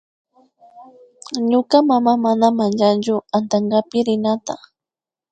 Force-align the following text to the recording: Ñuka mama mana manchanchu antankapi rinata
Ñuka 1.49 1.77
mama 1.89 2.13
mana 2.25 2.45
manchanchu 2.59 3.15
antankapi 3.37 3.97
rinata 4.07 4.55